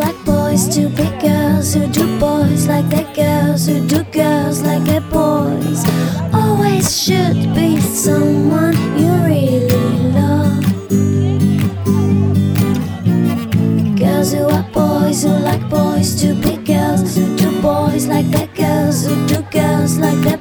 girls 1.69 1.75
who 1.75 1.93
do 1.93 2.19
boys 2.19 2.67
like 2.67 2.89
That 2.89 3.15
girls 3.15 3.67
who 3.67 3.87
do 3.87 4.03
girls 4.05 4.63
like 4.63 4.85
that 4.85 5.03
boys. 5.11 5.85
Always 6.33 7.03
should 7.03 7.55
be 7.55 7.79
someone 7.81 8.77
you 8.97 9.13
really 9.29 9.69
love. 10.17 10.65
Girls 13.99 14.33
who 14.33 14.49
are 14.49 14.67
boys 14.73 15.23
who 15.23 15.31
like 15.31 15.69
boys 15.69 16.15
to 16.23 16.35
be 16.35 16.57
girls 16.57 17.17
who 17.17 17.37
do 17.37 17.61
boys 17.61 18.07
like 18.07 18.31
that 18.31 18.55
girls 18.55 19.07
who 19.07 19.15
do 19.27 19.43
girls 19.51 19.99
like 19.99 20.21
that. 20.25 20.38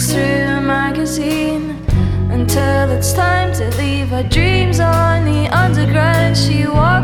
Through 0.00 0.22
a 0.22 0.60
magazine 0.60 1.76
until 2.30 2.90
it's 2.90 3.12
time 3.12 3.52
to 3.52 3.68
leave. 3.76 4.08
Her 4.08 4.22
dreams 4.22 4.80
on 4.80 5.26
the 5.26 5.48
underground. 5.54 6.36
She 6.36 6.66
walks. 6.66 7.01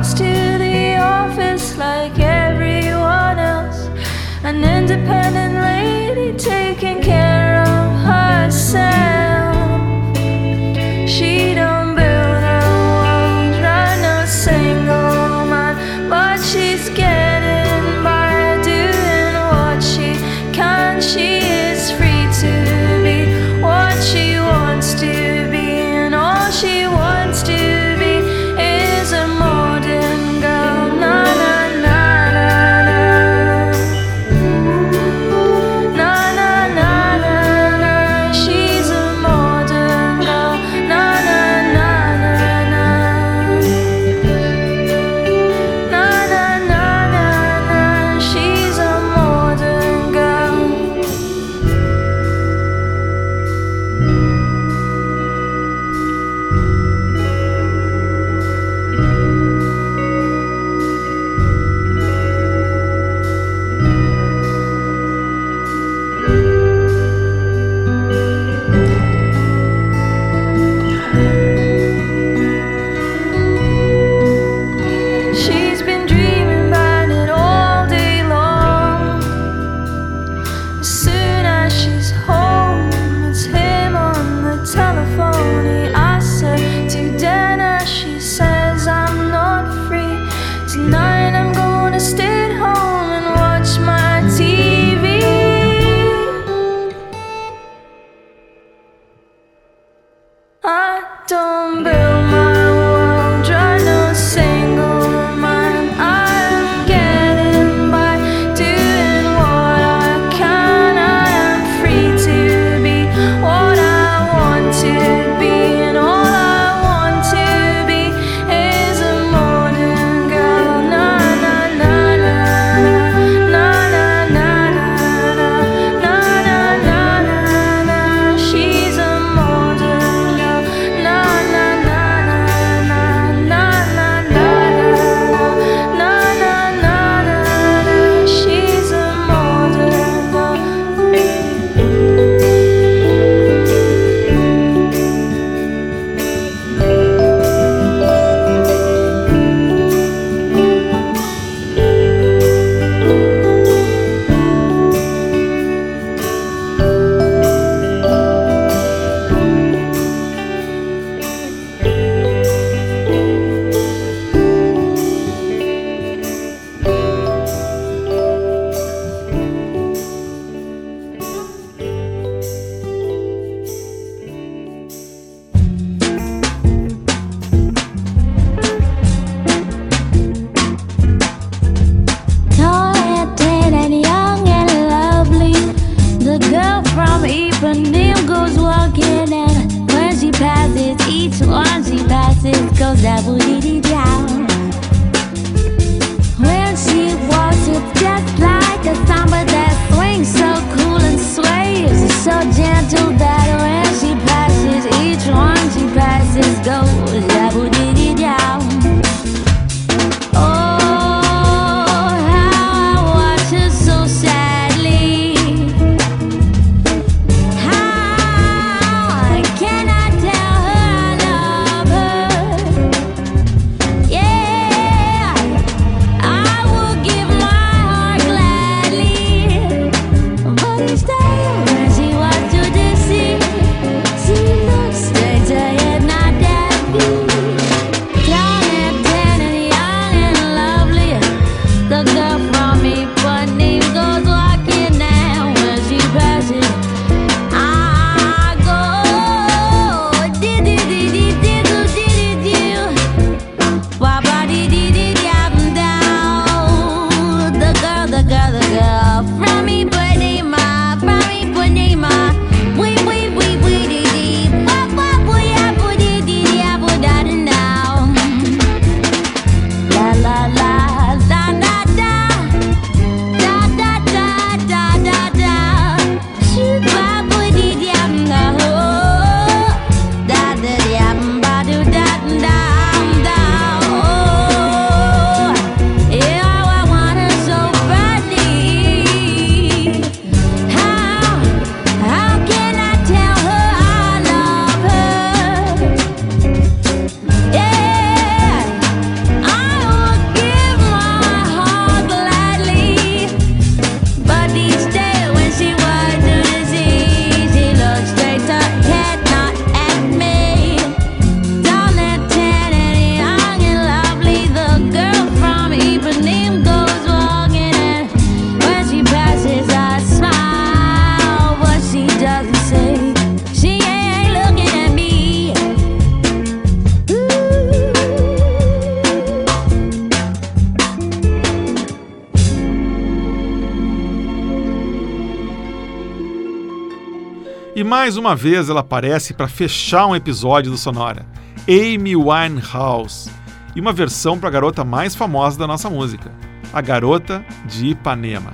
Uma 338.19 338.37
vez 338.37 338.69
ela 338.69 338.81
aparece 338.81 339.33
para 339.33 339.49
fechar 339.49 340.07
um 340.07 340.17
episódio 340.17 340.71
do 340.71 340.77
Sonora. 340.77 341.25
Amy 341.69 342.17
Winehouse. 342.17 343.31
E 343.75 343.81
uma 343.81 343.93
versão 343.93 344.39
para 344.39 344.49
a 344.49 344.53
garota 344.53 344.85
mais 344.85 345.15
famosa 345.15 345.59
da 345.59 345.67
nossa 345.67 345.89
música, 345.89 346.33
a 346.73 346.81
Garota 346.81 347.45
de 347.67 347.89
Ipanema. 347.89 348.53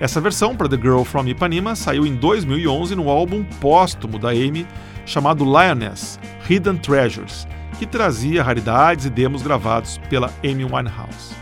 Essa 0.00 0.20
versão 0.20 0.56
para 0.56 0.68
The 0.68 0.76
Girl 0.76 1.02
from 1.02 1.26
Ipanema 1.26 1.76
saiu 1.76 2.06
em 2.06 2.16
2011 2.16 2.94
no 2.94 3.08
álbum 3.08 3.44
póstumo 3.60 4.18
da 4.18 4.30
Amy 4.30 4.66
chamado 5.04 5.44
Lioness 5.44 6.18
Hidden 6.48 6.76
Treasures, 6.78 7.46
que 7.78 7.86
trazia 7.86 8.42
raridades 8.42 9.04
e 9.04 9.10
demos 9.10 9.42
gravados 9.42 9.98
pela 10.08 10.32
Amy 10.44 10.64
Winehouse. 10.64 11.34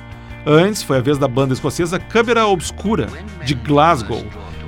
Antes 0.47 0.83
foi 0.83 0.99
a 0.99 1.01
vez 1.01 1.19
da 1.19 1.29
banda 1.29 1.53
escocesa 1.53 1.99
Câmara 1.99 2.47
Obscura, 2.47 3.09
de 3.45 3.55
Glasgow, 3.55 4.25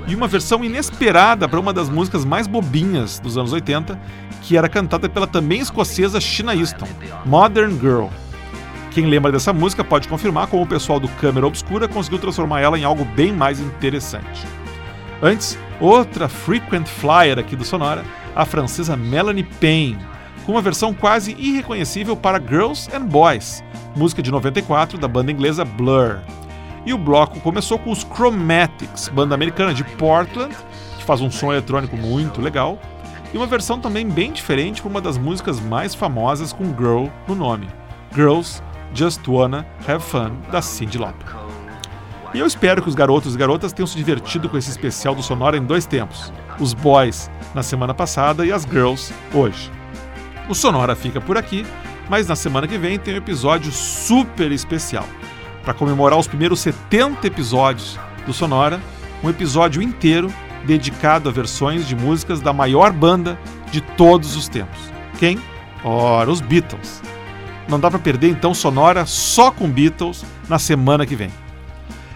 e 0.07 0.15
uma 0.15 0.27
versão 0.27 0.63
inesperada 0.63 1.47
para 1.47 1.59
uma 1.59 1.73
das 1.73 1.89
músicas 1.89 2.25
mais 2.25 2.47
bobinhas 2.47 3.19
dos 3.19 3.37
anos 3.37 3.53
80, 3.53 3.99
que 4.41 4.57
era 4.57 4.67
cantada 4.67 5.07
pela 5.07 5.27
também 5.27 5.59
escocesa 5.59 6.19
Sheena 6.19 6.55
Easton, 6.55 6.87
Modern 7.25 7.79
Girl. 7.79 8.07
Quem 8.91 9.07
lembra 9.07 9.31
dessa 9.31 9.51
música 9.51 9.83
pode 9.83 10.07
confirmar 10.07 10.47
como 10.47 10.63
o 10.63 10.67
pessoal 10.67 10.99
do 10.99 11.07
Câmera 11.07 11.47
Obscura 11.47 11.87
conseguiu 11.87 12.19
transformar 12.19 12.61
ela 12.61 12.77
em 12.77 12.83
algo 12.83 13.03
bem 13.03 13.31
mais 13.33 13.59
interessante. 13.59 14.45
Antes, 15.21 15.57
outra 15.79 16.27
frequent 16.27 16.85
flyer 16.85 17.39
aqui 17.39 17.55
do 17.55 17.63
Sonora, 17.63 18.03
a 18.35 18.45
francesa 18.45 18.95
Melanie 18.95 19.43
Payne, 19.43 20.05
com 20.45 20.51
uma 20.51 20.61
versão 20.61 20.93
quase 20.93 21.35
irreconhecível 21.39 22.15
para 22.15 22.39
Girls 22.39 22.89
and 22.93 23.05
Boys, 23.05 23.63
música 23.95 24.21
de 24.21 24.31
94 24.31 24.97
da 24.97 25.07
banda 25.07 25.31
inglesa 25.31 25.63
Blur. 25.63 26.19
E 26.85 26.93
o 26.93 26.97
bloco 26.97 27.39
começou 27.39 27.79
com 27.79 27.91
os 27.91 28.03
Chromatics, 28.03 29.07
banda 29.07 29.33
americana 29.33 29.73
de 29.73 29.83
Portland, 29.83 30.53
que 30.97 31.03
faz 31.03 31.21
um 31.21 31.31
som 31.31 31.51
eletrônico 31.51 31.95
muito 31.95 32.41
legal, 32.41 32.77
e 33.33 33.37
uma 33.37 33.47
versão 33.47 33.79
também 33.79 34.07
bem 34.07 34.31
diferente 34.31 34.81
para 34.81 34.89
uma 34.89 35.01
das 35.01 35.17
músicas 35.17 35.59
mais 35.59 35.95
famosas 35.95 36.51
com 36.51 36.65
girl 36.65 37.07
no 37.27 37.35
nome, 37.35 37.67
Girls 38.13 38.61
Just 38.93 39.25
Wanna 39.27 39.65
Have 39.87 40.03
Fun, 40.03 40.31
da 40.51 40.61
Cyndi 40.61 40.97
Lauper. 40.97 41.27
E 42.33 42.39
eu 42.39 42.45
espero 42.45 42.81
que 42.81 42.89
os 42.89 42.95
garotos 42.95 43.33
e 43.33 43.37
garotas 43.37 43.71
tenham 43.71 43.87
se 43.87 43.95
divertido 43.95 44.49
com 44.49 44.57
esse 44.57 44.69
especial 44.69 45.15
do 45.15 45.23
Sonora 45.23 45.55
em 45.55 45.63
dois 45.63 45.85
tempos, 45.85 46.33
os 46.59 46.73
boys 46.73 47.31
na 47.55 47.63
semana 47.63 47.93
passada 47.93 48.45
e 48.45 48.51
as 48.51 48.63
girls 48.63 49.13
hoje. 49.33 49.71
O 50.49 50.53
Sonora 50.53 50.95
fica 50.95 51.21
por 51.21 51.37
aqui, 51.37 51.65
mas 52.09 52.27
na 52.27 52.35
semana 52.35 52.67
que 52.67 52.77
vem 52.77 52.99
tem 52.99 53.13
um 53.13 53.17
episódio 53.17 53.71
super 53.71 54.51
especial 54.51 55.05
para 55.63 55.73
comemorar 55.73 56.19
os 56.19 56.27
primeiros 56.27 56.59
70 56.59 57.25
episódios 57.25 57.99
do 58.25 58.33
Sonora, 58.33 58.81
um 59.23 59.29
episódio 59.29 59.81
inteiro 59.81 60.31
dedicado 60.65 61.29
a 61.29 61.31
versões 61.31 61.87
de 61.87 61.95
músicas 61.95 62.41
da 62.41 62.53
maior 62.53 62.91
banda 62.91 63.39
de 63.71 63.81
todos 63.81 64.35
os 64.35 64.47
tempos. 64.47 64.79
Quem? 65.19 65.39
Ora, 65.83 66.29
os 66.29 66.41
Beatles. 66.41 67.01
Não 67.67 67.79
dá 67.79 67.89
para 67.89 67.99
perder 67.99 68.29
então 68.29 68.53
Sonora 68.53 69.05
só 69.05 69.51
com 69.51 69.69
Beatles 69.69 70.25
na 70.47 70.59
semana 70.59 71.05
que 71.05 71.15
vem. 71.15 71.31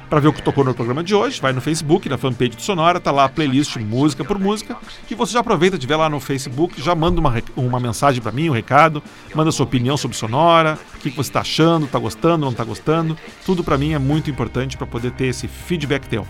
Para 0.09 0.21
ver 0.21 0.29
o 0.29 0.33
que 0.33 0.41
tocou 0.41 0.63
no 0.63 0.73
programa 0.73 1.03
de 1.03 1.13
hoje, 1.13 1.41
vai 1.41 1.51
no 1.51 1.59
Facebook, 1.59 2.07
na 2.07 2.17
fanpage 2.17 2.51
do 2.51 2.61
Sonora, 2.61 2.97
tá 2.97 3.11
lá 3.11 3.25
a 3.25 3.29
playlist 3.29 3.75
música 3.75 4.23
por 4.23 4.39
música, 4.39 4.77
e 5.11 5.15
você 5.15 5.33
já 5.33 5.41
aproveita 5.41 5.77
de 5.77 5.85
ver 5.85 5.97
lá 5.97 6.09
no 6.09 6.21
Facebook, 6.21 6.81
já 6.81 6.95
manda 6.95 7.19
uma, 7.19 7.35
uma 7.57 7.77
mensagem 7.77 8.21
para 8.21 8.31
mim, 8.31 8.49
um 8.49 8.53
recado, 8.53 9.03
manda 9.35 9.51
sua 9.51 9.65
opinião 9.65 9.97
sobre 9.97 10.15
Sonora, 10.15 10.79
o 10.95 10.99
que, 10.99 11.11
que 11.11 11.17
você 11.17 11.29
está 11.29 11.41
achando, 11.41 11.87
está 11.87 11.99
gostando, 11.99 12.45
não 12.45 12.51
está 12.51 12.63
gostando, 12.63 13.17
tudo 13.45 13.65
para 13.65 13.77
mim 13.77 13.91
é 13.91 13.99
muito 13.99 14.31
importante 14.31 14.77
para 14.77 14.87
poder 14.87 15.11
ter 15.11 15.25
esse 15.25 15.45
feedback 15.45 16.07
teu. 16.07 16.25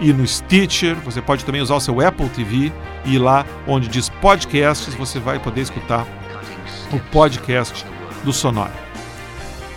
e 0.00 0.12
no 0.12 0.26
Stitcher. 0.26 0.96
Você 1.04 1.22
pode 1.22 1.44
também 1.44 1.60
usar 1.60 1.76
o 1.76 1.80
seu 1.80 2.00
Apple 2.00 2.28
TV 2.28 2.72
e 3.04 3.14
ir 3.14 3.18
lá 3.18 3.44
onde 3.66 3.88
diz 3.88 4.08
podcasts, 4.08 4.94
você 4.94 5.18
vai 5.18 5.38
poder 5.38 5.62
escutar 5.62 6.06
o 6.92 6.98
podcast 7.10 7.84
do 8.22 8.32
Sonora. 8.32 8.72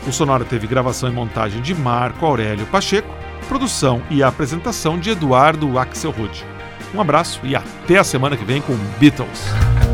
O 0.07 0.11
Sonora 0.11 0.45
teve 0.45 0.67
gravação 0.67 1.09
e 1.09 1.11
montagem 1.11 1.61
de 1.61 1.75
Marco 1.75 2.25
Aurélio 2.25 2.65
Pacheco, 2.67 3.13
produção 3.47 4.01
e 4.09 4.23
apresentação 4.23 4.99
de 4.99 5.11
Eduardo 5.11 5.77
Axelrod. 5.77 6.45
Um 6.93 7.01
abraço 7.01 7.41
e 7.43 7.55
até 7.55 7.97
a 7.97 8.03
semana 8.03 8.37
que 8.37 8.45
vem 8.45 8.61
com 8.61 8.75
Beatles. 8.99 9.86